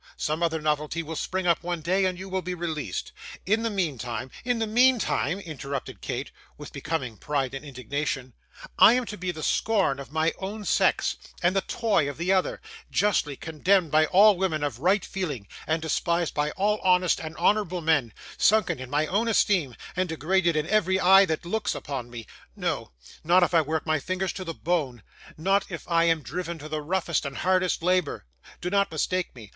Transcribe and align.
Some 0.17 0.41
other 0.41 0.59
novelty 0.59 1.03
will 1.03 1.15
spring 1.15 1.45
up 1.45 1.61
one 1.61 1.81
day, 1.81 2.05
and 2.05 2.17
you 2.17 2.27
will 2.27 2.41
be 2.41 2.55
released. 2.55 3.11
In 3.45 3.61
the 3.61 3.69
mean 3.69 3.99
time' 3.99 4.31
'In 4.43 4.57
the 4.57 4.65
mean 4.65 4.97
time,' 4.97 5.39
interrupted 5.39 6.01
Kate, 6.01 6.31
with 6.57 6.73
becoming 6.73 7.17
pride 7.17 7.53
and 7.53 7.63
indignation, 7.63 8.33
'I 8.79 8.93
am 8.93 9.05
to 9.05 9.15
be 9.15 9.29
the 9.29 9.43
scorn 9.43 9.99
of 9.99 10.11
my 10.11 10.33
own 10.39 10.65
sex, 10.65 11.17
and 11.43 11.55
the 11.55 11.61
toy 11.61 12.09
of 12.09 12.17
the 12.17 12.33
other; 12.33 12.59
justly 12.89 13.35
condemned 13.35 13.91
by 13.91 14.07
all 14.07 14.35
women 14.37 14.63
of 14.63 14.79
right 14.79 15.05
feeling, 15.05 15.47
and 15.67 15.83
despised 15.83 16.33
by 16.33 16.49
all 16.49 16.79
honest 16.83 17.19
and 17.19 17.37
honourable 17.37 17.81
men; 17.81 18.11
sunken 18.39 18.79
in 18.79 18.89
my 18.89 19.05
own 19.05 19.27
esteem, 19.27 19.75
and 19.95 20.09
degraded 20.09 20.55
in 20.55 20.65
every 20.65 20.99
eye 20.99 21.25
that 21.25 21.45
looks 21.45 21.75
upon 21.75 22.09
me. 22.09 22.25
No, 22.55 22.89
not 23.23 23.43
if 23.43 23.53
I 23.53 23.61
work 23.61 23.85
my 23.85 23.99
fingers 23.99 24.33
to 24.33 24.43
the 24.43 24.55
bone, 24.55 25.03
not 25.37 25.63
if 25.69 25.87
I 25.87 26.05
am 26.05 26.23
driven 26.23 26.57
to 26.57 26.67
the 26.69 26.81
roughest 26.81 27.23
and 27.23 27.37
hardest 27.37 27.83
labour. 27.83 28.25
Do 28.61 28.71
not 28.71 28.91
mistake 28.91 29.35
me. 29.35 29.49